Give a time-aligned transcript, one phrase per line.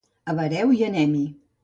[0.31, 1.25] Avareu i anem-hi.